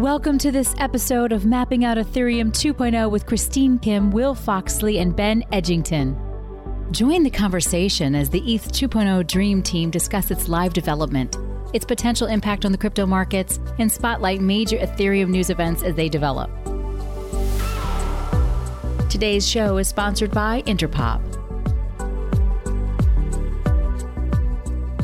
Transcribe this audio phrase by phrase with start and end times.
[0.00, 5.14] Welcome to this episode of Mapping Out Ethereum 2.0 with Christine Kim, Will Foxley, and
[5.14, 6.16] Ben Edgington.
[6.90, 11.36] Join the conversation as the ETH 2.0 Dream Team discuss its live development,
[11.74, 16.08] its potential impact on the crypto markets, and spotlight major Ethereum news events as they
[16.08, 16.50] develop.
[19.10, 21.20] Today's show is sponsored by Interpop.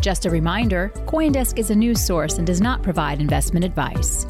[0.01, 4.27] Just a reminder Coindesk is a news source and does not provide investment advice.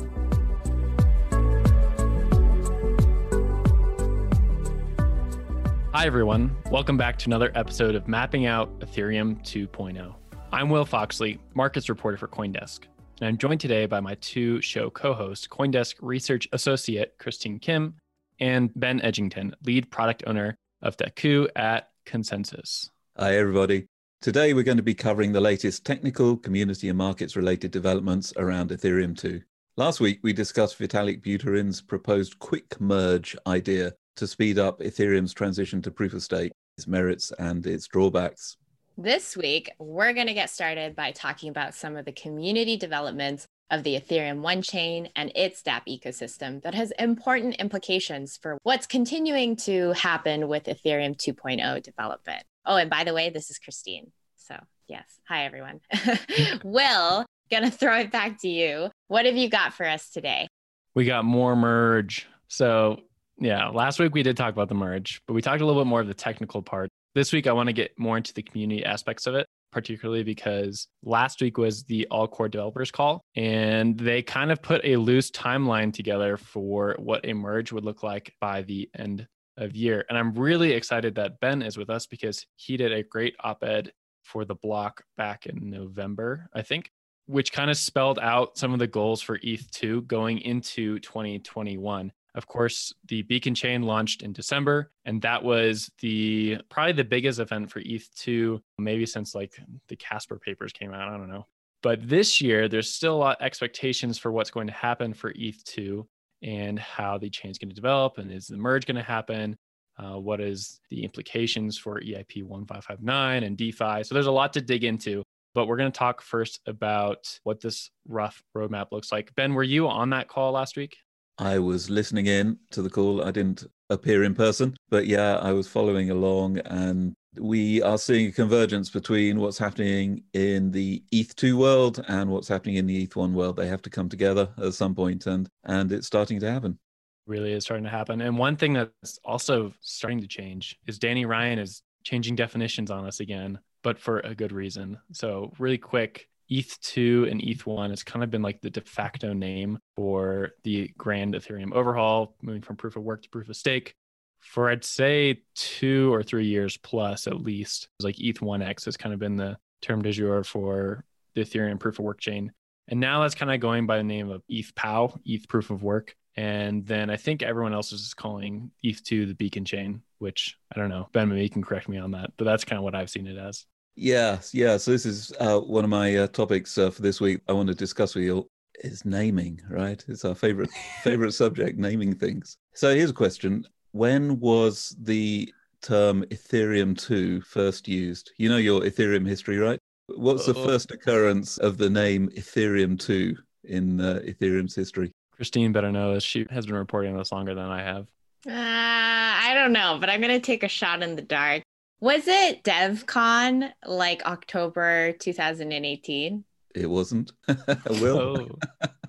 [5.97, 6.55] Hi, everyone.
[6.71, 10.15] Welcome back to another episode of Mapping Out Ethereum 2.0.
[10.53, 12.81] I'm Will Foxley, markets reporter for Coindesk,
[13.19, 17.95] and I'm joined today by my two show co hosts, Coindesk Research Associate Christine Kim
[18.41, 22.91] and Ben Edgington, lead product owner of Teku at ConsenSys.
[23.19, 23.87] Hi, everybody.
[24.21, 28.69] Today, we're going to be covering the latest technical, community, and markets related developments around
[28.69, 29.41] Ethereum 2.
[29.79, 35.81] Last week, we discussed Vitalik Buterin's proposed quick merge idea to speed up Ethereum's transition
[35.83, 38.57] to proof of stake, its merits and its drawbacks.
[38.99, 43.47] This week, we're going to get started by talking about some of the community developments
[43.71, 48.87] of the Ethereum One Chain and its dApp ecosystem that has important implications for what's
[48.87, 52.43] continuing to happen with Ethereum 2.0 development.
[52.65, 54.13] Oh, and by the way, this is Christine.
[54.37, 54.57] So,
[54.89, 55.05] yes.
[55.29, 55.81] Hi, everyone.
[56.65, 58.91] Will, gonna throw it back to you.
[59.09, 60.49] What have you got for us today?
[60.95, 62.27] We got more merge.
[62.49, 63.01] So,
[63.39, 65.89] yeah, last week we did talk about the merge, but we talked a little bit
[65.89, 66.89] more of the technical part.
[67.15, 70.89] This week I want to get more into the community aspects of it, particularly because
[71.03, 75.31] last week was the all core developers call and they kind of put a loose
[75.31, 80.05] timeline together for what a merge would look like by the end of year.
[80.09, 83.93] And I'm really excited that Ben is with us because he did a great op-ed
[84.23, 86.91] for the block back in November, I think,
[87.27, 92.13] which kind of spelled out some of the goals for ETH2 going into 2021.
[92.37, 97.41] Of course, the Beacon chain launched in December, and that was the probably the biggest
[97.41, 101.09] event for ETH2, maybe since like the Casper papers came out.
[101.09, 101.47] I don't know.
[101.83, 105.33] But this year, there's still a lot of expectations for what's going to happen for
[105.33, 106.07] ETH2
[106.43, 109.57] and how the chain is going to develop, and is the merge going to happen?
[109.99, 114.05] Uh, what is the implications for EIP 1559 and DeFi?
[114.05, 115.23] So there's a lot to dig into,
[115.55, 119.35] but we're going to talk first about what this rough roadmap looks like.
[119.37, 120.99] Ben, were you on that call last week?
[121.39, 123.23] I was listening in to the call.
[123.23, 128.29] I didn't appear in person, but yeah, I was following along and we are seeing
[128.29, 133.33] a convergence between what's happening in the ETH2 world and what's happening in the ETH1
[133.33, 133.57] world.
[133.57, 136.79] They have to come together at some point and and it's starting to happen.
[137.27, 138.21] Really is starting to happen.
[138.21, 143.05] And one thing that's also starting to change is Danny Ryan is changing definitions on
[143.05, 144.97] us again, but for a good reason.
[145.13, 149.79] So really quick, ETH2 and ETH1 has kind of been like the de facto name
[149.95, 153.95] for the grand Ethereum overhaul, moving from proof of work to proof of stake.
[154.41, 158.97] For I'd say two or three years plus at least, it was like ETH1X has
[158.97, 161.05] kind of been the term de jour for
[161.35, 162.53] the Ethereum proof of work chain.
[162.89, 165.83] And now that's kind of going by the name of ETH POW, ETH proof of
[165.83, 166.15] work.
[166.37, 170.79] And then I think everyone else is just calling ETH2 the beacon chain, which I
[170.79, 171.09] don't know.
[171.13, 173.27] Ben, maybe you can correct me on that, but that's kind of what I've seen
[173.27, 173.65] it as.
[173.97, 174.77] Yeah, yeah.
[174.77, 177.41] So this is uh, one of my uh, topics uh, for this week.
[177.49, 178.47] I want to discuss with you
[178.85, 180.05] is naming, right?
[180.07, 180.71] It's our favorite
[181.03, 182.59] favorite subject, naming things.
[182.75, 188.33] So here's a question: When was the term Ethereum 2 first used?
[188.37, 189.79] You know your Ethereum history, right?
[190.09, 193.35] What's the first occurrence of the name Ethereum 2
[193.65, 195.11] in uh, Ethereum's history?
[195.33, 196.23] Christine better know this.
[196.23, 198.07] She has been reporting this longer than I have.
[198.47, 201.63] Uh, I don't know, but I'm going to take a shot in the dark.
[202.01, 206.45] Was it DevCon like October 2018?
[206.75, 207.33] It wasn't.
[207.89, 208.19] Will.
[208.19, 208.49] Oh,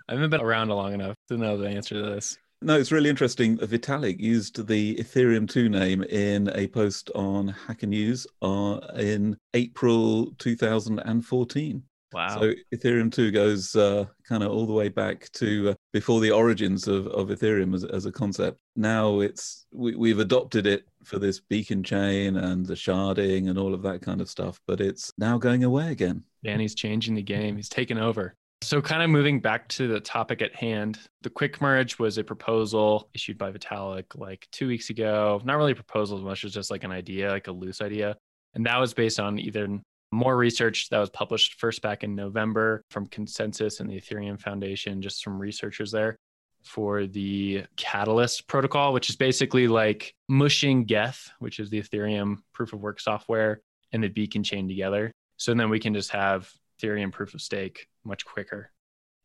[0.08, 2.38] I haven't been around long enough to know the answer to this.
[2.62, 3.58] No, it's really interesting.
[3.58, 10.34] Vitalik used the Ethereum 2 name in a post on Hacker News uh, in April
[10.38, 11.84] 2014.
[12.14, 12.40] Wow.
[12.40, 16.32] So Ethereum 2 goes uh, kind of all the way back to uh, before the
[16.32, 18.59] origins of, of Ethereum as, as a concept.
[18.78, 23.74] Now it's we, we've adopted it for this beacon chain and the sharding and all
[23.74, 26.24] of that kind of stuff, but it's now going away again.
[26.44, 27.56] Danny's changing the game.
[27.56, 28.36] He's taken over.
[28.62, 32.24] So, kind of moving back to the topic at hand, the quick merge was a
[32.24, 35.40] proposal issued by Vitalik like two weeks ago.
[35.46, 38.18] Not really a proposal as much as just like an idea, like a loose idea.
[38.56, 39.68] And that was based on either
[40.12, 45.02] more research that was published first back in November from ConsenSys and the Ethereum Foundation,
[45.02, 46.18] just some researchers there
[46.67, 52.73] for the Catalyst protocol, which is basically like mushing Geth, which is the Ethereum proof
[52.73, 53.61] of work software,
[53.91, 55.11] and the Beacon chain together.
[55.37, 58.72] So then we can just have Ethereum proof of stake much quicker.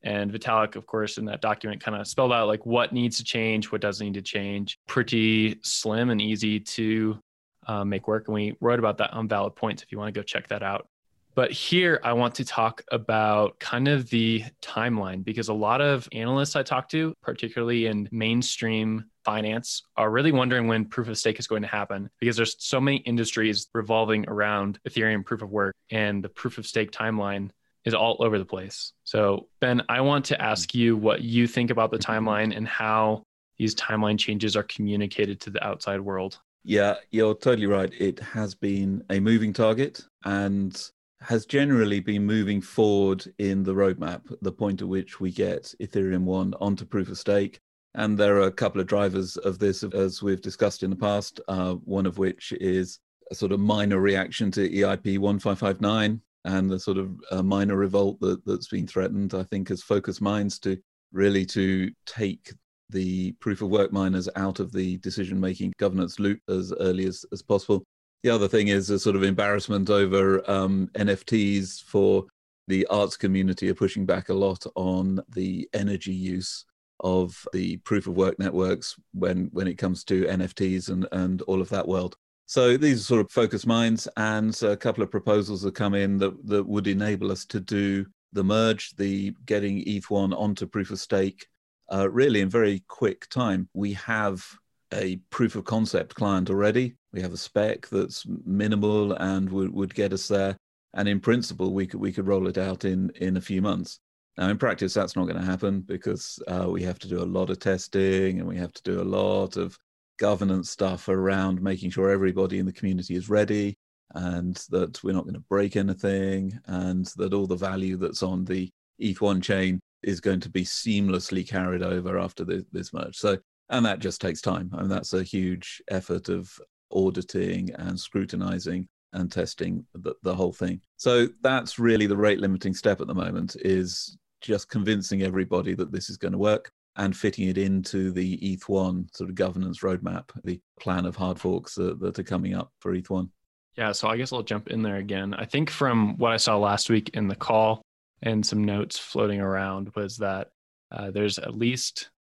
[0.03, 3.25] And Vitalik, of course, in that document kind of spelled out like what needs to
[3.25, 4.79] change, what doesn't need to change.
[4.89, 7.19] Pretty slim and easy to
[7.67, 8.27] uh, make work.
[8.27, 10.63] And we wrote about that on Valid Points if you want to go check that
[10.63, 10.89] out.
[11.35, 16.09] But here I want to talk about kind of the timeline because a lot of
[16.13, 21.39] analysts I talk to, particularly in mainstream finance, are really wondering when proof of stake
[21.39, 25.75] is going to happen because there's so many industries revolving around Ethereum proof of work
[25.91, 27.51] and the proof of stake timeline
[27.85, 28.93] is all over the place.
[29.05, 33.25] So, Ben, I want to ask you what you think about the timeline and how
[33.59, 36.39] these timeline changes are communicated to the outside world.
[36.65, 37.93] Yeah, you're totally right.
[37.99, 40.81] It has been a moving target and
[41.23, 46.25] has generally been moving forward in the roadmap, the point at which we get Ethereum
[46.25, 47.61] 1 onto proof of stake.
[47.95, 51.41] And there are a couple of drivers of this, as we've discussed in the past,
[51.49, 52.99] uh, one of which is
[53.31, 58.19] a sort of minor reaction to EIP 1559 and the sort of uh, minor revolt
[58.21, 60.79] that, that's been threatened, I think, has focused minds to
[61.13, 62.53] really to take
[62.91, 67.25] the proof of work miners out of the decision making governance loop as early as,
[67.33, 67.85] as possible.
[68.23, 72.27] The other thing is a sort of embarrassment over um, NFTs for
[72.69, 76.65] the arts community are pushing back a lot on the energy use
[77.01, 81.61] of the proof of work networks when when it comes to NFTs and and all
[81.61, 82.17] of that world.
[82.47, 86.19] So these are sort of focus minds, and a couple of proposals have come in
[86.19, 91.01] that that would enable us to do the merge, the getting ETH1 onto proof of
[91.01, 91.47] stake,
[91.93, 93.69] uh, really in very quick time.
[93.75, 94.45] We have
[94.93, 96.95] a proof of concept client already.
[97.13, 100.57] We have a spec that's minimal and would, would get us there.
[100.95, 103.99] And in principle, we could we could roll it out in in a few months.
[104.37, 107.25] Now, in practice, that's not going to happen because uh, we have to do a
[107.25, 109.79] lot of testing and we have to do a lot of
[110.19, 113.77] governance stuff around making sure everybody in the community is ready
[114.15, 118.45] and that we're not going to break anything and that all the value that's on
[118.45, 123.17] the ETH1 chain is going to be seamlessly carried over after this, this merge.
[123.17, 123.39] So
[123.71, 124.71] and that just takes time.
[124.75, 126.53] I mean, that's a huge effort of
[126.91, 130.81] auditing and scrutinizing and testing the, the whole thing.
[130.97, 135.93] So that's really the rate limiting step at the moment is just convincing everybody that
[135.93, 140.25] this is going to work and fitting it into the ETH1 sort of governance roadmap,
[140.45, 143.29] the plan of hard forks that, that are coming up for ETH1.
[143.77, 145.33] Yeah, so I guess I'll jump in there again.
[145.35, 147.83] I think from what I saw last week in the call
[148.23, 150.49] and some notes floating around was that
[150.91, 152.11] uh, there's at least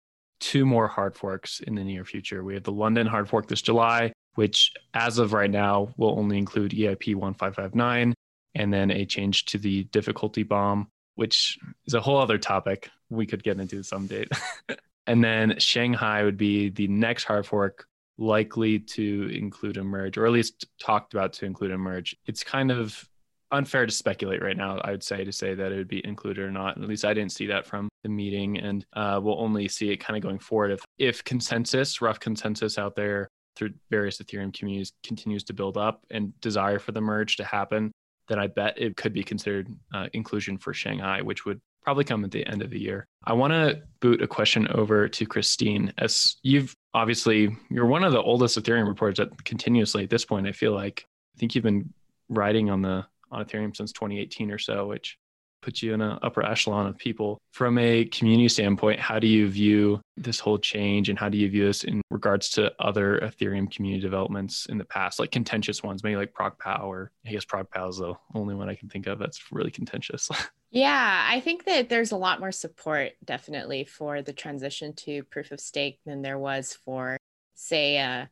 [0.43, 2.43] two more hard forks in the near future.
[2.43, 6.37] We have the London hard fork this July, which as of right now will only
[6.37, 8.13] include EIP 1559
[8.57, 13.25] and then a change to the difficulty bomb, which is a whole other topic we
[13.25, 14.29] could get into some date.
[15.07, 17.87] and then Shanghai would be the next hard fork
[18.19, 22.17] likely to include a merge or at least talked about to include a merge.
[22.27, 23.09] It's kind of
[23.53, 26.45] unfair to speculate right now, I would say, to say that it would be included
[26.45, 26.77] or not.
[26.77, 28.59] At least I didn't see that from the meeting.
[28.59, 32.79] And uh, we'll only see it kind of going forward if, if consensus, rough consensus
[32.79, 37.37] out there through various Ethereum communities continues to build up and desire for the merge
[37.37, 37.93] to happen,
[38.29, 42.25] then I bet it could be considered uh, inclusion for Shanghai, which would probably come
[42.25, 43.07] at the end of the year.
[43.25, 45.93] I want to boot a question over to Christine.
[45.99, 50.47] As you've obviously, you're one of the oldest Ethereum reporters that continuously at this point,
[50.47, 51.05] I feel like.
[51.37, 51.93] I think you've been
[52.29, 55.19] writing on the on Ethereum since 2018 or so, which
[55.63, 57.41] puts you in an upper echelon of people.
[57.53, 61.49] From a community standpoint, how do you view this whole change and how do you
[61.49, 66.03] view this in regards to other Ethereum community developments in the past, like contentious ones,
[66.03, 69.19] maybe like ProgPow or I guess ProgPow is the only one I can think of
[69.19, 70.29] that's really contentious.
[70.71, 75.53] yeah, I think that there's a lot more support definitely for the transition to proof
[75.53, 77.17] of stake than there was for,
[77.55, 78.29] say, a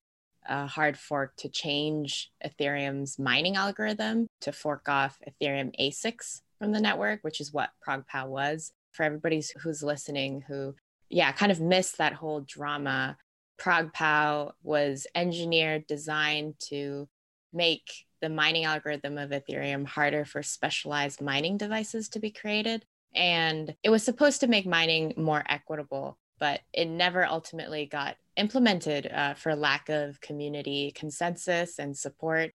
[0.47, 6.81] a hard fork to change Ethereum's mining algorithm to fork off Ethereum ASICs from the
[6.81, 8.73] network, which is what ProgPow was.
[8.93, 10.75] For everybody who's listening who,
[11.09, 13.17] yeah, kind of missed that whole drama,
[13.61, 17.09] ProgPow was engineered, designed to
[17.53, 22.85] make the mining algorithm of Ethereum harder for specialized mining devices to be created.
[23.15, 29.11] And it was supposed to make mining more equitable, but it never ultimately got implemented
[29.13, 32.53] uh, for lack of community consensus and support.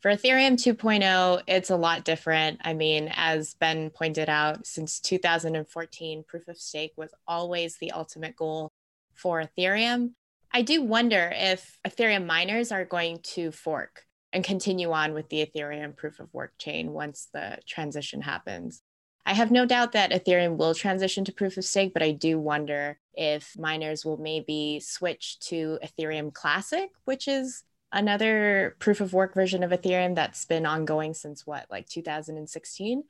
[0.00, 2.60] For Ethereum 2.0, it's a lot different.
[2.64, 8.36] I mean, as Ben pointed out, since 2014, proof of stake was always the ultimate
[8.36, 8.72] goal
[9.14, 10.12] for Ethereum.
[10.52, 14.02] I do wonder if Ethereum miners are going to fork
[14.32, 18.82] and continue on with the Ethereum proof of work chain once the transition happens.
[19.24, 22.38] I have no doubt that Ethereum will transition to proof of stake, but I do
[22.38, 29.34] wonder if miners will maybe switch to Ethereum Classic, which is another proof of work
[29.34, 33.04] version of Ethereum that's been ongoing since what, like 2016?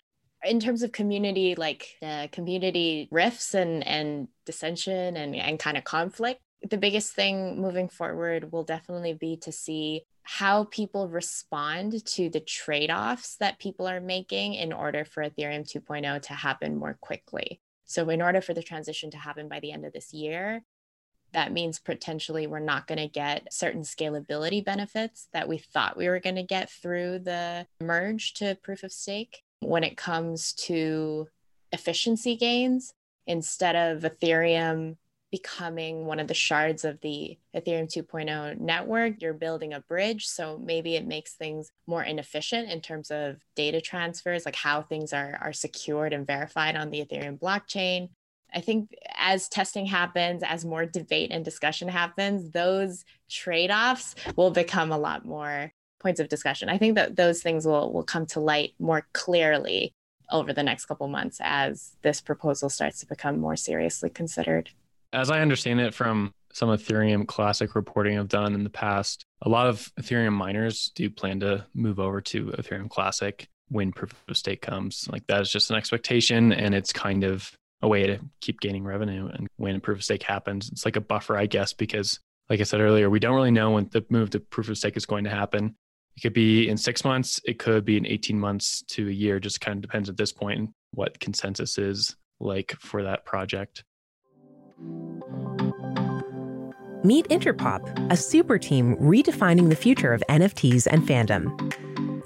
[0.44, 5.84] in terms of community like uh, community rifts and and dissension and and kind of
[5.84, 12.28] conflict the biggest thing moving forward will definitely be to see how people respond to
[12.28, 17.60] the trade-offs that people are making in order for ethereum 2.0 to happen more quickly
[17.86, 20.62] so in order for the transition to happen by the end of this year
[21.32, 26.08] that means potentially we're not going to get certain scalability benefits that we thought we
[26.08, 29.42] were going to get through the merge to proof of stake.
[29.60, 31.28] When it comes to
[31.72, 32.94] efficiency gains
[33.26, 34.96] instead of ethereum
[35.30, 40.58] becoming one of the shards of the ethereum 2.0 network you're building a bridge so
[40.58, 45.38] maybe it makes things more inefficient in terms of data transfers like how things are,
[45.40, 48.08] are secured and verified on the ethereum blockchain
[48.54, 54.50] I think as testing happens, as more debate and discussion happens, those trade offs will
[54.50, 56.68] become a lot more points of discussion.
[56.68, 59.94] I think that those things will, will come to light more clearly
[60.30, 64.70] over the next couple months as this proposal starts to become more seriously considered.
[65.16, 69.48] As I understand it from some Ethereum Classic reporting I've done in the past, a
[69.48, 74.36] lot of Ethereum miners do plan to move over to Ethereum Classic when proof of
[74.36, 75.08] stake comes.
[75.10, 78.84] Like that is just an expectation, and it's kind of a way to keep gaining
[78.84, 79.26] revenue.
[79.32, 82.20] And when proof of stake happens, it's like a buffer, I guess, because
[82.50, 84.98] like I said earlier, we don't really know when the move to proof of stake
[84.98, 85.74] is going to happen.
[86.14, 89.40] It could be in six months, it could be in 18 months to a year,
[89.40, 93.82] just kind of depends at this point what consensus is like for that project.
[97.06, 101.72] Meet Interpop, a super team redefining the future of NFTs and fandom.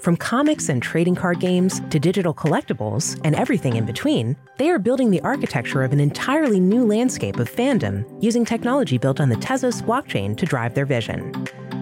[0.01, 4.79] From comics and trading card games to digital collectibles and everything in between, they are
[4.79, 9.35] building the architecture of an entirely new landscape of fandom using technology built on the
[9.35, 11.31] Tezos blockchain to drive their vision.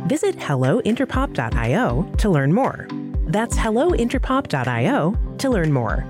[0.08, 2.88] Visit hellointerpop.io to learn more.
[3.28, 6.06] That's hellointerpop.io to learn more.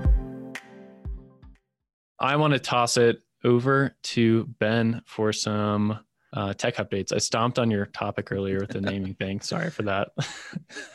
[2.18, 6.00] I want to toss it over to Ben for some
[6.32, 7.12] uh, tech updates.
[7.12, 9.40] I stomped on your topic earlier with the naming thing.
[9.40, 10.10] Sorry for that.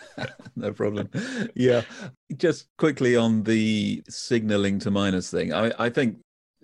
[0.56, 1.10] no problem.
[1.56, 1.82] Yeah,
[2.38, 5.54] just quickly on the signaling to miners thing.
[5.54, 6.18] I, I think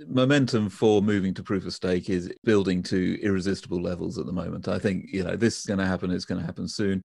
[0.07, 4.67] momentum for moving to proof of stake is building to irresistible levels at the moment.
[4.67, 6.11] I think you know this is going to happen.
[6.11, 7.01] It's going to happen soon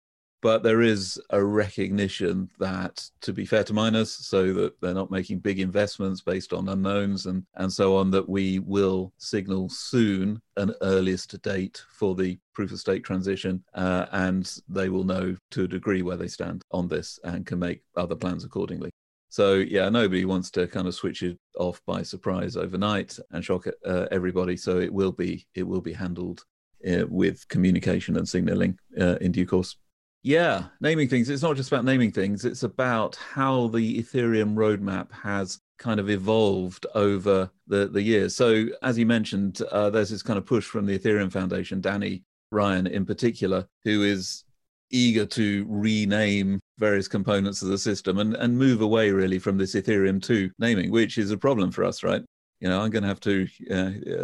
[0.45, 5.11] but there is a recognition that to be fair to miners so that they're not
[5.11, 10.39] making big investments based on unknowns and and so on that we will signal soon
[10.59, 15.65] an earliest date for the proof of stake transition uh, and they will know to
[15.65, 18.91] a degree where they stand on this and can make other plans accordingly
[19.31, 23.67] so yeah, nobody wants to kind of switch it off by surprise overnight and shock
[23.85, 24.57] uh, everybody.
[24.57, 26.45] So it will be it will be handled
[26.89, 29.77] uh, with communication and signaling uh, in due course.
[30.26, 31.28] Yeah, naming things.
[31.28, 36.09] It's not just about naming things, it's about how the Ethereum roadmap has kind of
[36.09, 38.35] evolved over the, the years.
[38.35, 42.23] So, as you mentioned, uh, there's this kind of push from the Ethereum Foundation, Danny
[42.50, 44.45] Ryan in particular, who is
[44.90, 49.75] eager to rename various components of the system and, and move away really from this
[49.75, 52.23] Ethereum 2 naming, which is a problem for us, right?
[52.61, 53.75] You know, I'm going to have to uh,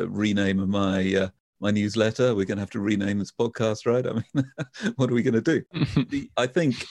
[0.00, 1.28] uh, rename my uh,
[1.60, 2.34] my newsletter.
[2.34, 4.06] We're going to have to rename this podcast, right?
[4.06, 4.50] I mean,
[4.96, 6.28] what are we going to do?
[6.36, 6.86] I think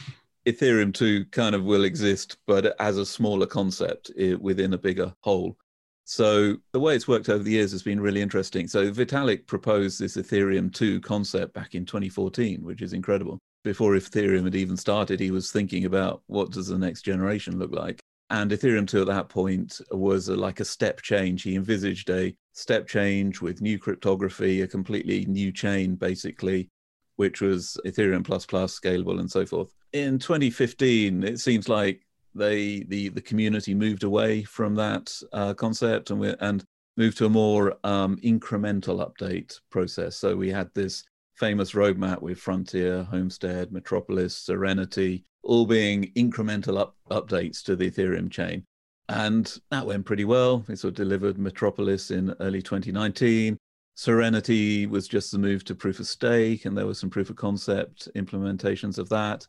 [0.46, 5.58] Ethereum 2 kind of will exist, but as a smaller concept within a bigger whole.
[6.06, 8.68] So the way it's worked over the years has been really interesting.
[8.68, 13.38] So Vitalik proposed this Ethereum 2 concept back in 2014, which is incredible.
[13.64, 17.72] Before Ethereum had even started, he was thinking about what does the next generation look
[17.72, 18.00] like.
[18.32, 21.44] And Ethereum 2 at that point was a, like a step change.
[21.44, 26.70] He envisaged a step change with new cryptography, a completely new chain, basically,
[27.16, 29.74] which was Ethereum plus plus, scalable, and so forth.
[29.94, 36.12] In 2015, it seems like they the the community moved away from that uh, concept
[36.12, 36.64] and we, and
[36.98, 40.18] moved to a more um, incremental update process.
[40.18, 41.04] So we had this
[41.36, 48.30] famous roadmap with Frontier, Homestead, Metropolis, Serenity, all being incremental up, updates to the Ethereum
[48.30, 48.66] chain.
[49.10, 50.64] And that went pretty well.
[50.68, 53.58] We sort of delivered Metropolis in early 2019.
[53.96, 57.36] Serenity was just the move to proof of stake, and there was some proof of
[57.36, 59.48] concept implementations of that.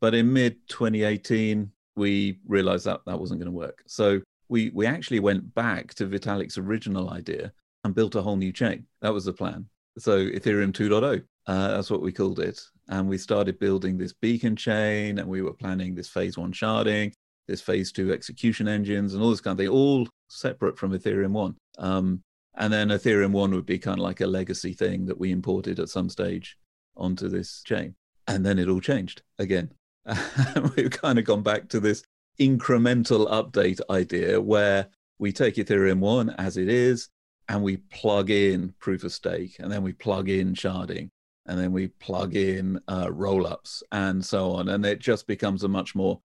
[0.00, 3.82] But in mid 2018, we realized that that wasn't going to work.
[3.86, 7.52] So we, we actually went back to Vitalik's original idea
[7.84, 8.86] and built a whole new chain.
[9.00, 9.66] That was the plan.
[9.98, 12.60] So Ethereum 2.0, uh, that's what we called it.
[12.88, 17.12] And we started building this beacon chain and we were planning this phase one sharding,
[17.48, 21.32] this phase two execution engines and all this kind of thing, all separate from Ethereum
[21.32, 21.56] 1.
[21.78, 22.22] Um,
[22.56, 25.80] and then Ethereum 1 would be kind of like a legacy thing that we imported
[25.80, 26.56] at some stage
[26.96, 27.94] onto this chain.
[28.26, 29.72] And then it all changed again.
[30.76, 32.02] We've kind of gone back to this
[32.38, 34.88] incremental update idea where
[35.18, 37.08] we take Ethereum 1 as it is
[37.48, 41.10] and we plug in proof of stake and then we plug in sharding
[41.46, 44.68] and then we plug in uh, rollups and so on.
[44.68, 46.20] And it just becomes a much more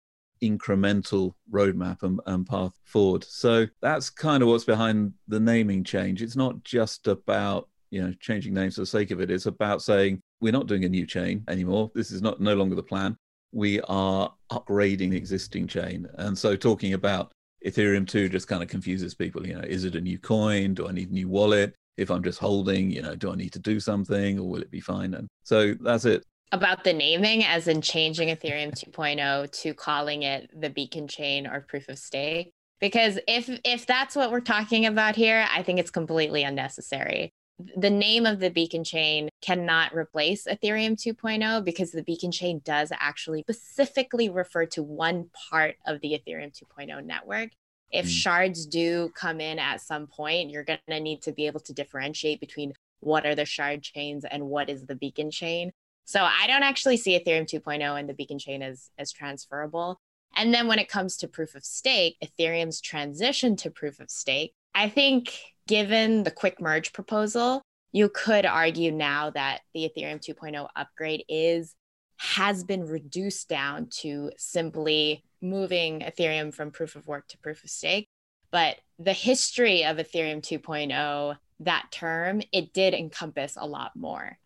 [0.44, 3.24] incremental roadmap and, and, path forward.
[3.24, 6.22] So that's kind of what's behind the naming change.
[6.22, 9.32] It's not just about you know changing names for the sake of it.
[9.32, 11.92] It's about saying we're not doing a new chain anymore.
[11.94, 13.18] This is not no longer the plan.
[13.52, 16.08] We are upgrading the existing chain.
[16.16, 17.32] And so talking about
[17.66, 19.46] Ethereum 2 just kind of confuses people.
[19.46, 20.74] You know, is it a new coin?
[20.74, 21.76] Do I need a new wallet?
[21.98, 24.72] If I'm just holding, you know, do I need to do something or will it
[24.72, 25.16] be fine?
[25.16, 26.24] And so that's it.
[26.52, 31.62] About the naming, as in changing Ethereum 2.0 to calling it the beacon chain or
[31.62, 32.52] proof of stake.
[32.80, 37.34] Because if if that's what we're talking about here, I think it's completely unnecessary
[37.76, 42.92] the name of the beacon chain cannot replace Ethereum 2.0 because the beacon chain does
[42.98, 47.50] actually specifically refer to one part of the Ethereum 2.0 network.
[47.92, 48.10] If mm.
[48.10, 51.74] shards do come in at some point, you're going to need to be able to
[51.74, 55.72] differentiate between what are the shard chains and what is the beacon chain.
[56.10, 60.00] So I don't actually see Ethereum 2.0 and the beacon chain as, as transferable.
[60.36, 64.54] And then when it comes to proof of stake, Ethereum's transition to proof of stake,
[64.74, 67.62] I think given the quick merge proposal,
[67.92, 71.76] you could argue now that the Ethereum 2.0 upgrade is
[72.18, 77.70] has been reduced down to simply moving Ethereum from proof of work to proof of
[77.70, 78.08] stake.
[78.50, 84.40] But the history of Ethereum 2.0, that term, it did encompass a lot more.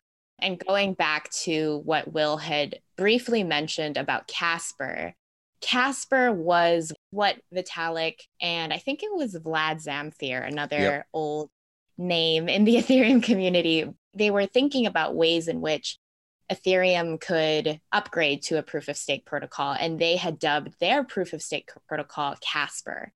[0.43, 5.15] And going back to what Will had briefly mentioned about Casper,
[5.61, 11.07] Casper was what Vitalik and I think it was Vlad Zamfir, another yep.
[11.13, 11.49] old
[11.97, 15.97] name in the Ethereum community, they were thinking about ways in which
[16.51, 21.33] Ethereum could upgrade to a proof of stake protocol, and they had dubbed their proof
[21.33, 23.13] of stake protocol Casper.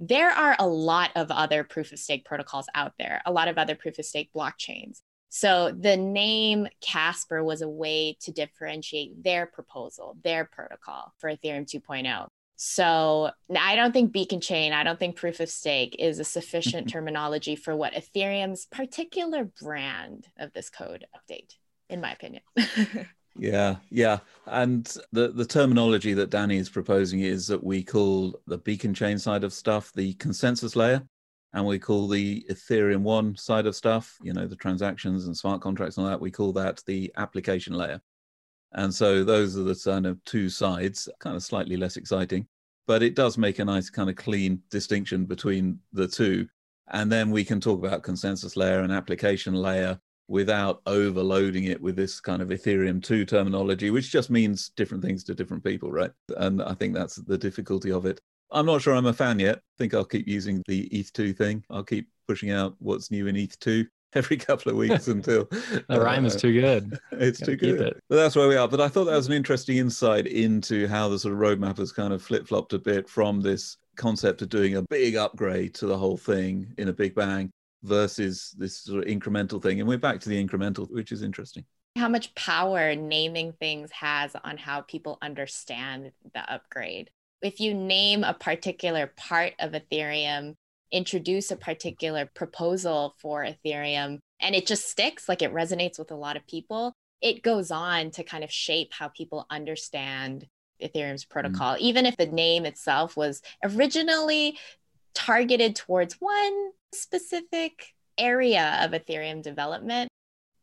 [0.00, 3.58] There are a lot of other proof of stake protocols out there, a lot of
[3.58, 5.00] other proof of stake blockchains.
[5.36, 11.66] So the name Casper was a way to differentiate their proposal, their protocol for Ethereum
[11.66, 12.28] 2.0.
[12.54, 16.86] So I don't think beacon chain, I don't think proof of stake is a sufficient
[16.86, 16.92] mm-hmm.
[16.92, 21.56] terminology for what Ethereum's particular brand of this code update,
[21.90, 22.44] in my opinion.
[23.36, 24.20] yeah, yeah.
[24.46, 29.18] And the, the terminology that Danny is proposing is that we call the beacon chain
[29.18, 31.02] side of stuff the consensus layer
[31.54, 35.60] and we call the Ethereum one side of stuff, you know, the transactions and smart
[35.60, 38.00] contracts and all that, we call that the application layer.
[38.72, 42.48] And so those are the kind of two sides, kind of slightly less exciting,
[42.88, 46.48] but it does make a nice kind of clean distinction between the two.
[46.88, 51.94] And then we can talk about consensus layer and application layer without overloading it with
[51.94, 56.10] this kind of Ethereum 2 terminology, which just means different things to different people, right?
[56.36, 58.20] And I think that's the difficulty of it.
[58.54, 59.56] I'm not sure I'm a fan yet.
[59.56, 61.64] I think I'll keep using the ETH2 thing.
[61.70, 65.98] I'll keep pushing out what's new in ETH2 every couple of weeks until the uh,
[65.98, 66.98] rhyme is too good.
[67.12, 67.80] It's too good.
[67.80, 68.02] It.
[68.08, 68.68] But that's where we are.
[68.68, 71.90] But I thought that was an interesting insight into how the sort of roadmap has
[71.90, 75.86] kind of flip flopped a bit from this concept of doing a big upgrade to
[75.86, 77.50] the whole thing in a big bang
[77.82, 79.80] versus this sort of incremental thing.
[79.80, 81.64] And we're back to the incremental, which is interesting.
[81.96, 87.10] How much power naming things has on how people understand the upgrade
[87.42, 90.54] if you name a particular part of Ethereum,
[90.90, 96.16] introduce a particular proposal for Ethereum, and it just sticks, like it resonates with a
[96.16, 100.46] lot of people, it goes on to kind of shape how people understand
[100.82, 101.74] Ethereum's protocol.
[101.74, 101.80] Mm.
[101.80, 104.58] Even if the name itself was originally
[105.14, 110.08] targeted towards one specific area of Ethereum development,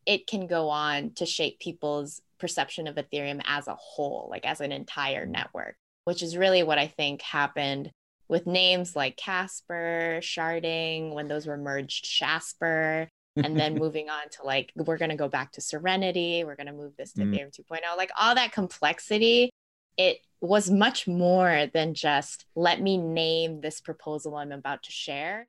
[0.06, 4.62] it can go on to shape people's perception of Ethereum as a whole, like as
[4.62, 7.92] an entire network which is really what I think happened
[8.32, 14.46] with names like Casper, Sharding, when those were merged, Shasper, and then moving on to
[14.46, 17.36] like, we're going to go back to Serenity, we're going to move this to mm.
[17.36, 19.52] Ethereum 2.0, like all that complexity.
[19.98, 25.48] It was much more than just let me name this proposal I'm about to share.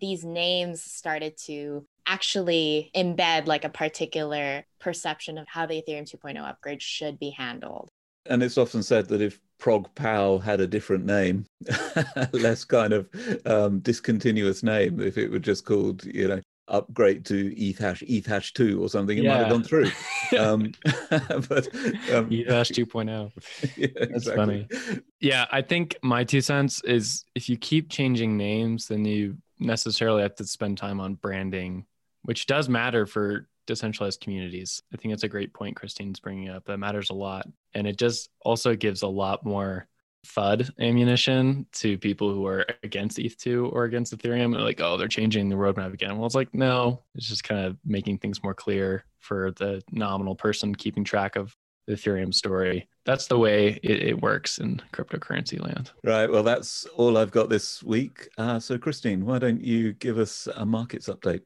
[0.00, 6.48] These names started to actually embed like a particular perception of how the Ethereum 2.0
[6.48, 7.88] upgrade should be handled.
[8.24, 11.44] And it's often said that if Prog Pow had a different name,
[12.32, 13.08] less kind of
[13.44, 15.00] um, discontinuous name.
[15.00, 18.88] If it were just called, you know, upgrade to ETH hash, ETH hash 2 or
[18.88, 19.30] something, it yeah.
[19.30, 19.90] might have gone through.
[20.38, 20.72] um,
[21.48, 21.68] but
[22.12, 23.32] um, ETH hash 2.0.
[23.76, 24.66] Yeah, That's exactly.
[24.70, 25.00] funny.
[25.20, 30.22] Yeah, I think my two cents is if you keep changing names, then you necessarily
[30.22, 31.84] have to spend time on branding,
[32.22, 34.82] which does matter for decentralized communities.
[34.92, 36.64] I think it's a great point Christine's bringing up.
[36.66, 37.46] That matters a lot.
[37.74, 39.88] And it just also gives a lot more
[40.26, 44.52] FUD ammunition to people who are against ETH2 or against Ethereum.
[44.52, 46.16] They're like, oh, they're changing the roadmap again.
[46.16, 50.34] Well, it's like, no, it's just kind of making things more clear for the nominal
[50.34, 51.54] person keeping track of
[51.86, 52.88] the Ethereum story.
[53.06, 55.90] That's the way it, it works in cryptocurrency land.
[56.04, 56.30] Right.
[56.30, 58.28] Well, that's all I've got this week.
[58.36, 61.40] Uh, so, Christine, why don't you give us a markets update?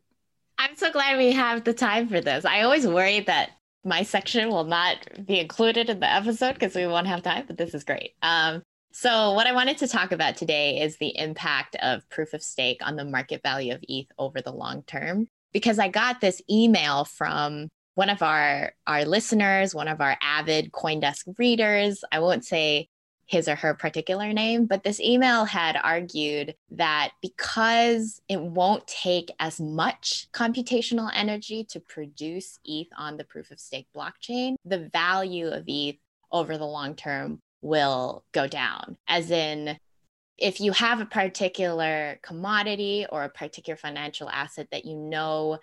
[0.58, 2.44] I'm so glad we have the time for this.
[2.44, 3.50] I always worry that
[3.84, 7.58] my section will not be included in the episode because we won't have time, but
[7.58, 8.12] this is great.
[8.22, 12.42] Um, so, what I wanted to talk about today is the impact of proof of
[12.42, 15.28] stake on the market value of ETH over the long term.
[15.52, 20.72] Because I got this email from one of our, our listeners, one of our avid
[20.72, 22.04] Coindesk readers.
[22.12, 22.88] I won't say
[23.32, 29.30] his or her particular name, but this email had argued that because it won't take
[29.40, 35.48] as much computational energy to produce ETH on the proof of stake blockchain, the value
[35.48, 35.96] of ETH
[36.30, 38.98] over the long term will go down.
[39.08, 39.78] As in,
[40.36, 45.58] if you have a particular commodity or a particular financial asset that you know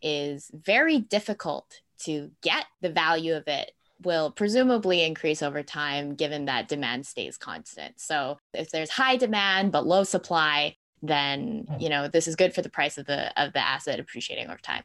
[0.00, 3.72] is very difficult to get, the value of it
[4.02, 8.00] will presumably increase over time given that demand stays constant.
[8.00, 12.62] So if there's high demand but low supply, then you know this is good for
[12.62, 14.82] the price of the of the asset appreciating over time.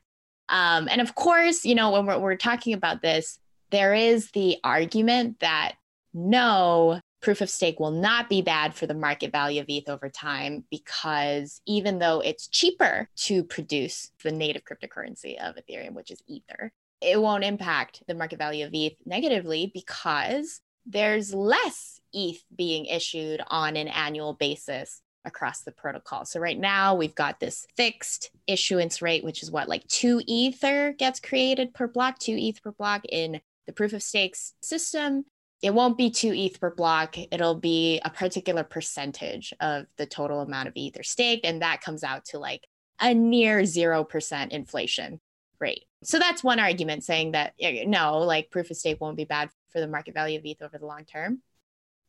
[0.48, 3.40] Um, and of course, you know when we're, we're talking about this,
[3.72, 5.74] there is the argument that
[6.14, 10.10] no proof of stake will not be bad for the market value of ETH over
[10.10, 16.22] time because even though it's cheaper to produce the native cryptocurrency of Ethereum, which is
[16.28, 22.86] Ether, it won't impact the market value of ETH negatively because there's less ETH being
[22.86, 26.24] issued on an annual basis across the protocol.
[26.26, 30.94] So right now we've got this fixed issuance rate, which is what like two Ether
[30.94, 35.26] gets created per block, two ETH per block in the proof of stakes system.
[35.62, 37.16] It won't be two ETH per block.
[37.18, 41.46] It'll be a particular percentage of the total amount of Ether staked.
[41.46, 42.68] And that comes out to like
[43.00, 45.20] a near 0% inflation
[45.60, 45.86] rate.
[46.04, 49.80] So that's one argument saying that no, like proof of stake won't be bad for
[49.80, 51.42] the market value of ETH over the long term.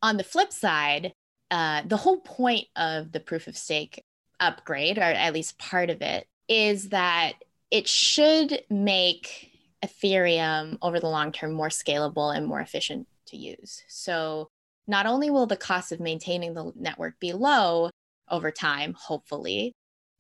[0.03, 1.13] On the flip side,
[1.51, 4.05] uh, the whole point of the proof of stake
[4.41, 7.35] upgrade, or at least part of it, is that
[7.71, 9.51] it should make
[9.85, 13.83] Ethereum over the long term more scalable and more efficient to use.
[13.89, 14.49] So
[14.87, 17.91] not only will the cost of maintaining the network be low
[18.31, 19.75] over time, hopefully,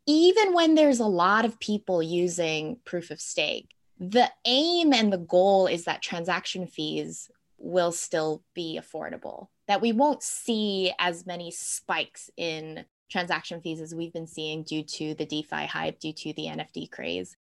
[0.06, 5.18] even when there's a lot of people using proof of stake, the aim and the
[5.18, 11.50] goal is that transaction fees will still be affordable, that we won't see as many
[11.50, 16.32] spikes in transaction fees as we've been seeing due to the DeFi hype, due to
[16.34, 17.36] the NFT craze.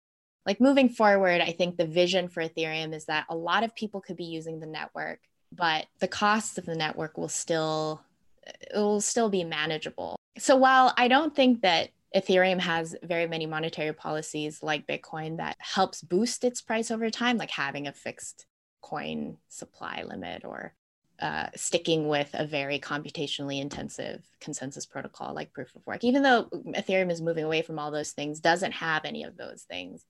[0.46, 4.00] Like moving forward, I think the vision for Ethereum is that a lot of people
[4.00, 5.20] could be using the network,
[5.52, 8.02] but the costs of the network will still
[8.46, 10.16] it will still be manageable.
[10.38, 15.58] So while I don't think that Ethereum has very many monetary policies like Bitcoin that
[15.60, 18.46] helps boost its price over time, like having a fixed
[18.82, 20.74] coin supply limit or
[21.20, 26.04] uh, sticking with a very computationally intensive consensus protocol like proof of work.
[26.04, 29.64] Even though Ethereum is moving away from all those things, doesn't have any of those
[29.64, 30.06] things.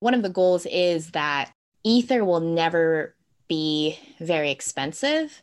[0.00, 1.52] One of the goals is that
[1.84, 3.14] Ether will never
[3.48, 5.42] be very expensive.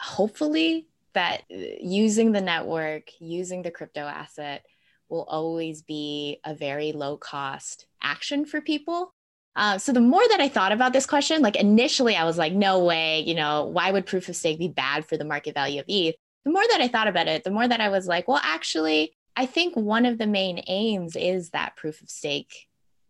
[0.00, 4.64] Hopefully, that uh, using the network, using the crypto asset,
[5.08, 9.14] will always be a very low cost action for people.
[9.56, 12.52] Uh, so the more that I thought about this question, like initially I was like,
[12.52, 15.80] no way, you know, why would proof of stake be bad for the market value
[15.80, 16.14] of ETH?
[16.44, 19.16] The more that I thought about it, the more that I was like, well, actually,
[19.36, 22.68] I think one of the main aims is that proof of stake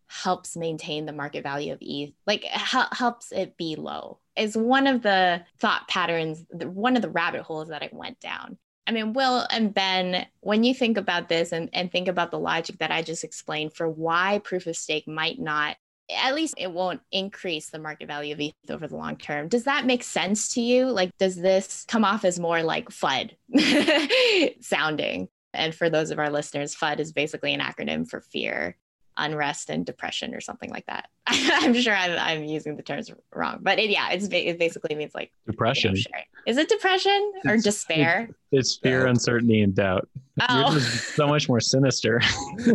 [0.09, 5.03] helps maintain the market value of ETH, like helps it be low, is one of
[5.03, 8.59] the thought patterns, one of the rabbit holes that I went down.
[8.89, 12.39] I mean, Will and Ben, when you think about this and, and think about the
[12.39, 15.77] logic that I just explained for why proof of stake might not,
[16.11, 19.49] at least it won't increase the market value of ETH over the long term.
[19.49, 20.87] Does that make sense to you?
[20.87, 23.35] Like, does this come off as more like FUD
[24.65, 25.29] sounding?
[25.53, 28.79] And for those of our listeners, FUD is basically an acronym for fear
[29.19, 31.09] unrest and depression or something like that.
[31.27, 35.15] I'm sure I'm, I'm, using the terms wrong, but it, yeah, it's it basically means
[35.15, 35.97] like depression.
[35.97, 38.31] You know, is it depression or it's, despair?
[38.51, 40.09] It's, it's fear, uncertainty, and doubt.
[40.49, 40.73] Oh.
[40.73, 42.21] Yours is so much more sinister.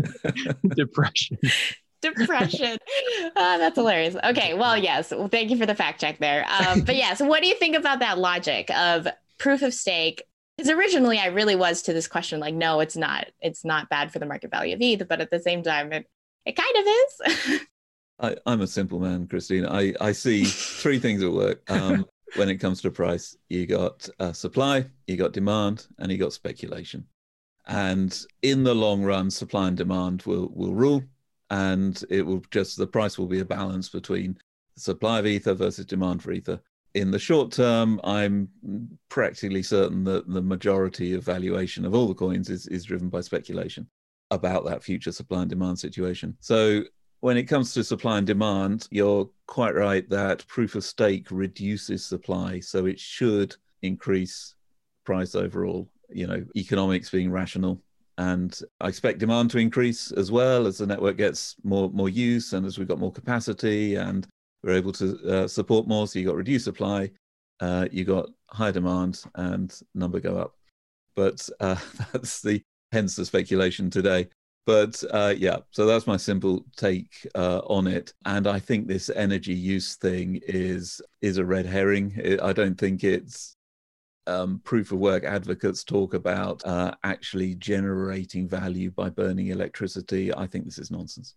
[0.75, 1.37] depression.
[2.01, 2.77] Depression.
[3.35, 4.15] Oh, that's hilarious.
[4.23, 5.11] Okay, well, yes.
[5.11, 6.45] Well, thank you for the fact check there.
[6.49, 9.07] Um, but yeah, so what do you think about that logic of
[9.39, 10.21] proof of stake
[10.57, 13.27] because originally I really was to this question like, no, it's not.
[13.41, 16.07] It's not bad for the market value of ETH, but at the same time, it
[16.45, 17.61] it kind of is.
[18.19, 19.65] I, am a simple man, Christine.
[19.65, 21.69] I, I see three things at work.
[21.69, 26.17] Um, when it comes to price, you got uh, supply, you got demand, and you
[26.17, 27.05] got speculation.
[27.65, 31.03] And in the long run, supply and demand will will rule,
[31.49, 34.37] and it will just the price will be a balance between
[34.75, 36.59] supply of ether versus demand for ether.
[36.93, 38.49] In the short term, I'm
[39.09, 43.21] practically certain that the majority of valuation of all the coins is, is driven by
[43.21, 43.87] speculation
[44.33, 46.35] about that future supply and demand situation.
[46.39, 46.83] So
[47.23, 52.05] when it comes to supply and demand, you're quite right that proof of stake reduces
[52.05, 54.55] supply, so it should increase
[55.05, 55.89] price overall.
[56.09, 57.81] You know, economics being rational,
[58.17, 62.51] and I expect demand to increase as well as the network gets more more use
[62.51, 64.27] and as we've got more capacity and
[64.61, 66.07] we're able to uh, support more.
[66.07, 67.09] So you got reduced supply,
[67.59, 70.55] uh, you got high demand, and number go up.
[71.15, 71.77] But uh,
[72.11, 72.61] that's the
[72.93, 74.27] hence the speculation today.
[74.65, 78.13] But uh, yeah, so that's my simple take uh, on it.
[78.25, 82.13] And I think this energy use thing is is a red herring.
[82.15, 83.57] It, I don't think it's
[84.25, 90.33] um, proof of work advocates talk about uh, actually generating value by burning electricity.
[90.33, 91.35] I think this is nonsense.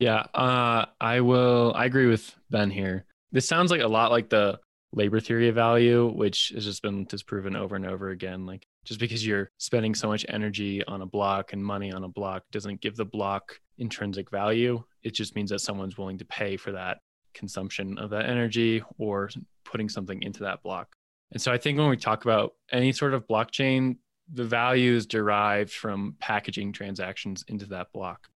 [0.00, 1.72] Yeah, uh, I will.
[1.76, 3.04] I agree with Ben here.
[3.30, 4.58] This sounds like a lot like the
[4.92, 8.46] labor theory of value, which has just been disproven over and over again.
[8.46, 12.08] Like just because you're spending so much energy on a block and money on a
[12.08, 14.82] block doesn't give the block intrinsic value.
[15.02, 16.98] It just means that someone's willing to pay for that
[17.34, 19.30] consumption of that energy or
[19.64, 20.94] putting something into that block.
[21.32, 23.96] And so I think when we talk about any sort of blockchain,
[24.32, 28.28] the value is derived from packaging transactions into that block.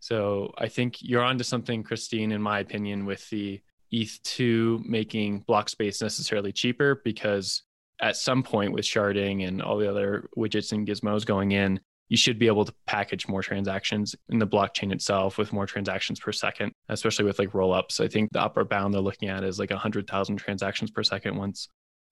[0.00, 3.60] So I think you're onto something, Christine, in my opinion, with the
[3.92, 7.62] ETH2 making block space necessarily cheaper because
[8.00, 12.16] at some point with sharding and all the other widgets and gizmos going in, you
[12.16, 16.32] should be able to package more transactions in the blockchain itself with more transactions per
[16.32, 18.04] second, especially with like rollups.
[18.04, 21.68] I think the upper bound they're looking at is like 100,000 transactions per second once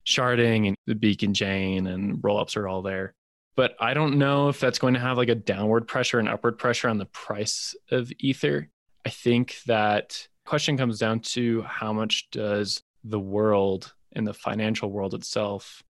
[0.07, 3.15] sharding and the beacon chain and rollups are all there.
[3.57, 6.57] But I don't know if that's going to have like a downward pressure and upward
[6.57, 8.71] pressure on the price of Ether.
[9.05, 14.91] I think that question comes down to how much does the world in the financial
[14.91, 15.83] world itself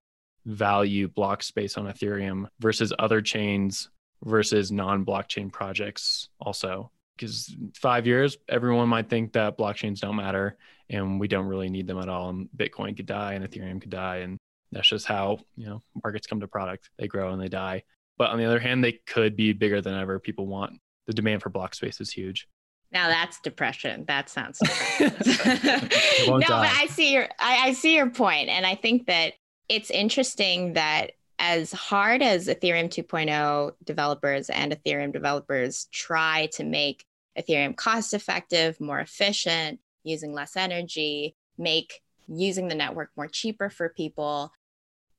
[0.45, 3.89] value block space on Ethereum versus other chains
[4.23, 6.91] versus non blockchain projects also.
[7.17, 10.57] Because five years, everyone might think that blockchains don't matter
[10.89, 12.29] and we don't really need them at all.
[12.29, 14.17] And Bitcoin could die and Ethereum could die.
[14.17, 14.37] And
[14.71, 16.89] that's just how, you know, markets come to product.
[16.97, 17.83] They grow and they die.
[18.17, 20.79] But on the other hand, they could be bigger than ever people want.
[21.07, 22.47] The demand for block space is huge.
[22.91, 24.05] Now that's depression.
[24.07, 24.59] That sounds
[24.99, 29.33] no, but I see your I, I see your point, and I think that
[29.69, 37.05] it's interesting that as hard as Ethereum 2.0 developers and Ethereum developers try to make
[37.37, 43.89] Ethereum cost effective, more efficient, using less energy, make using the network more cheaper for
[43.89, 44.51] people,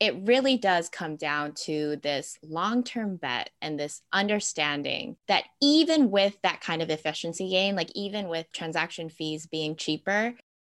[0.02, 6.10] it really does come down to this long term bet and this understanding that even
[6.10, 10.34] with that kind of efficiency gain, like even with transaction fees being cheaper,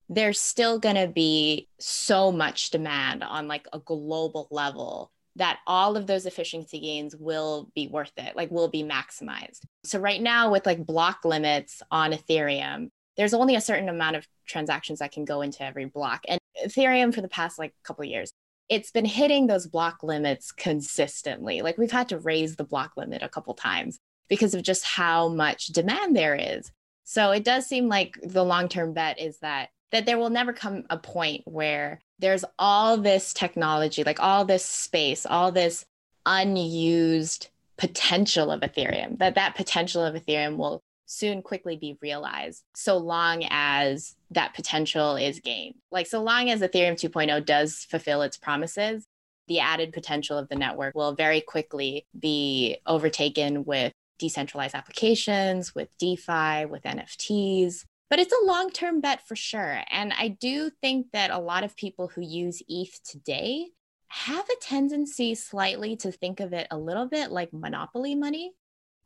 [0.09, 5.97] there's still going to be so much demand on like a global level that all
[5.97, 9.62] of those efficiency gains will be worth it, like will be maximized.
[9.85, 14.29] So right now with like block limits on Ethereum, there's only a certain amount of
[14.47, 16.21] transactions that can go into every block.
[16.29, 18.31] And Ethereum for the past like couple years
[18.68, 21.62] it's been hitting those block limits consistently.
[21.62, 23.98] Like we've had to raise the block limit a couple times
[24.29, 26.70] because of just how much demand there is.
[27.05, 30.85] So it does seem like the long-term bet is that that there will never come
[30.90, 35.85] a point where there's all this technology, like all this space, all this
[36.26, 37.48] unused
[37.79, 43.45] potential of Ethereum, that that potential of Ethereum will soon quickly be realized so long
[43.49, 45.77] as that potential is gained.
[45.90, 49.07] Like, so long as Ethereum 2.0 does fulfill its promises,
[49.49, 55.88] the added potential of the network will very quickly be overtaken with decentralized applications, with
[55.99, 57.85] DeFi, with NFTs.
[58.09, 59.81] But it's a long term bet for sure.
[59.90, 63.66] And I do think that a lot of people who use ETH today
[64.09, 68.53] have a tendency slightly to think of it a little bit like monopoly money,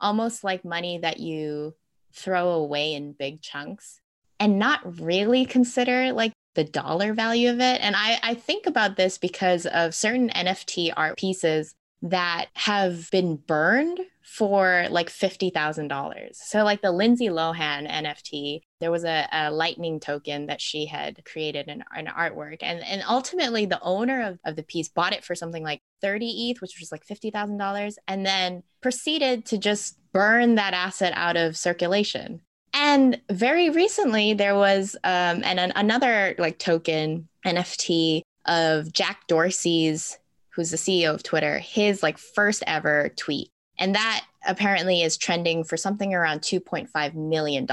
[0.01, 1.75] almost like money that you
[2.13, 4.01] throw away in big chunks
[4.39, 7.81] and not really consider like the dollar value of it.
[7.81, 13.37] And I, I think about this because of certain NFT art pieces that have been
[13.37, 16.35] burned for like $50,000.
[16.35, 21.25] So, like the Lindsay Lohan NFT, there was a, a lightning token that she had
[21.25, 22.59] created an, an artwork.
[22.63, 26.51] And, and ultimately, the owner of, of the piece bought it for something like 30
[26.51, 31.57] ETH, which was like $50,000, and then proceeded to just burn that asset out of
[31.57, 32.41] circulation.
[32.73, 40.19] And very recently, there was um, and an, another like token NFT of Jack Dorsey's,
[40.51, 43.51] who's the CEO of Twitter, his like first ever tweet.
[43.79, 47.67] And that apparently is trending for something around $2.5 million.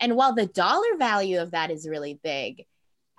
[0.00, 2.64] And while the dollar value of that is really big,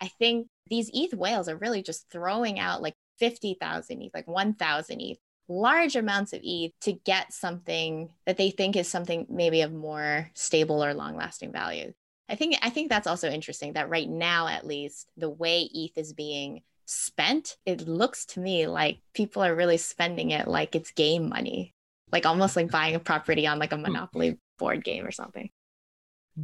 [0.02, 5.02] I think these ETH whales are really just throwing out like 50,000 ETH, like 1,000
[5.02, 9.72] ETH, large amounts of ETH to get something that they think is something maybe of
[9.72, 11.94] more stable or long lasting value.
[12.28, 15.98] I think I think that's also interesting that right now at least the way ETH
[15.98, 20.92] is being spent, it looks to me like people are really spending it like it's
[20.92, 21.74] game money,
[22.12, 25.50] like almost like buying a property on like a Monopoly board game or something.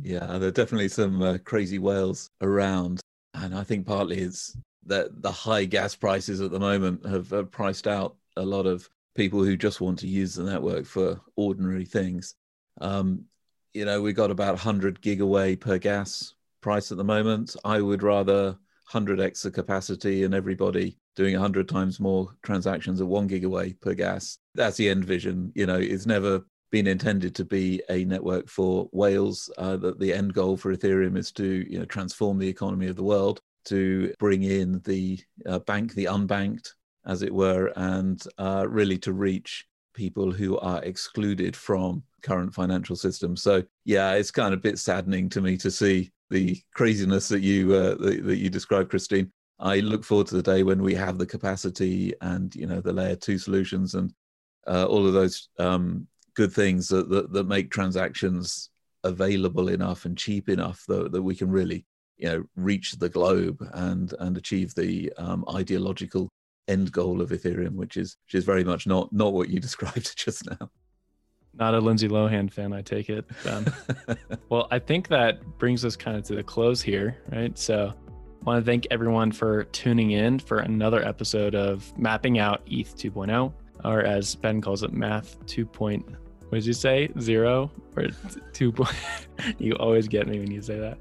[0.02, 3.02] Yeah, there are definitely some uh, crazy whales around,
[3.34, 7.44] and I think partly it's that the high gas prices at the moment have uh,
[7.44, 11.86] priced out a lot of people who just want to use the network for ordinary
[11.86, 12.36] things.
[12.80, 13.26] Um,
[13.74, 17.56] you know, we got about 100 gigawei per gas price at the moment.
[17.64, 18.58] I would rather
[18.92, 24.38] 100x the capacity and everybody doing 100 times more transactions at one gigawei per gas.
[24.56, 25.52] That's the end vision.
[25.56, 29.50] You know, it's never been intended to be a network for whales.
[29.58, 32.96] Uh, that the end goal for Ethereum is to you know transform the economy of
[32.96, 36.74] the world, to bring in the uh, bank, the unbanked,
[37.06, 42.96] as it were, and uh, really to reach people who are excluded from current financial
[42.96, 43.42] systems.
[43.42, 47.42] So yeah, it's kind of a bit saddening to me to see the craziness that
[47.42, 49.32] you uh, that, that you described, Christine.
[49.60, 52.94] I look forward to the day when we have the capacity and you know the
[52.94, 54.14] layer two solutions and
[54.68, 58.70] uh, all of those um, good things that, that, that make transactions
[59.04, 61.86] available enough and cheap enough that, that we can really
[62.18, 66.30] you know reach the globe and and achieve the um, ideological
[66.72, 70.18] end goal of Ethereum, which is which is very much not not what you described
[70.18, 70.70] just now.
[71.54, 73.26] Not a Lindsay Lohan fan, I take it.
[74.50, 77.58] well, I think that brings us kind of to the close here, right?
[77.58, 82.62] So I want to thank everyone for tuning in for another episode of Mapping Out
[82.68, 83.52] ETH 2.0,
[83.84, 85.66] or as Ben calls it, Math 2.
[85.66, 86.06] What
[86.52, 87.10] did you say?
[87.20, 88.08] Zero or
[88.54, 88.72] 2.
[88.72, 88.96] Point,
[89.60, 90.98] you always get me when you say that.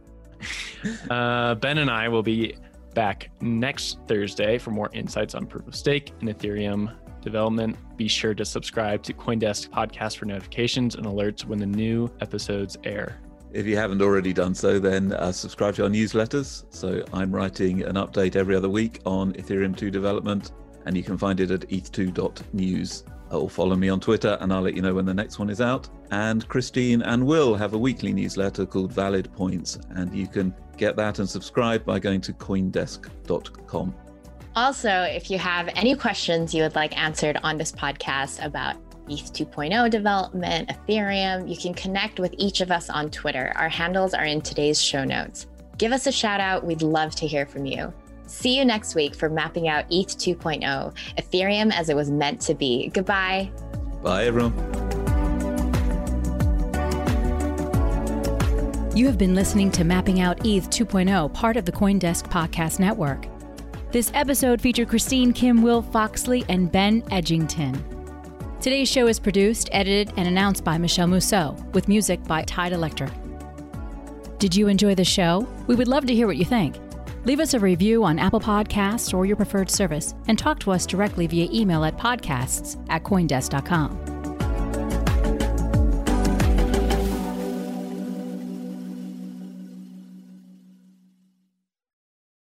[1.11, 2.56] Uh, ben and I will be
[2.94, 7.76] back next Thursday for more insights on proof of stake and Ethereum development.
[7.96, 12.76] Be sure to subscribe to Coindesk podcast for notifications and alerts when the new episodes
[12.85, 13.20] air.
[13.53, 16.64] If you haven't already done so, then uh, subscribe to our newsletters.
[16.70, 20.53] So I'm writing an update every other week on Ethereum 2 development,
[20.87, 23.05] and you can find it at eth2.news.
[23.32, 25.50] Uh, or follow me on Twitter, and I'll let you know when the next one
[25.50, 25.88] is out.
[26.10, 30.96] And Christine and Will have a weekly newsletter called Valid Points, and you can get
[30.96, 33.94] that and subscribe by going to coindesk.com.
[34.56, 38.76] Also, if you have any questions you would like answered on this podcast about
[39.08, 43.52] ETH 2.0 development, Ethereum, you can connect with each of us on Twitter.
[43.56, 45.46] Our handles are in today's show notes.
[45.78, 46.64] Give us a shout out.
[46.64, 47.92] We'd love to hear from you.
[48.30, 50.62] See you next week for mapping out ETH 2.0,
[51.18, 52.88] Ethereum as it was meant to be.
[52.88, 53.50] Goodbye.
[54.04, 54.54] Bye, everyone.
[58.96, 63.26] You have been listening to Mapping Out ETH 2.0, part of the Coindesk Podcast Network.
[63.90, 67.82] This episode featured Christine Kim, Will Foxley, and Ben Edgington.
[68.60, 73.10] Today's show is produced, edited, and announced by Michelle Mousseau, with music by Tide Electric.
[74.38, 75.48] Did you enjoy the show?
[75.66, 76.76] We would love to hear what you think.
[77.24, 80.87] Leave us a review on Apple Podcasts or your preferred service, and talk to us
[80.87, 84.10] directly via email at podcasts at coindesk.com.